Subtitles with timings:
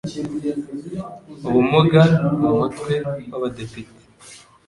[1.47, 2.01] ubumuga
[2.39, 2.93] mu Mutwe
[3.29, 4.01] w Abadepite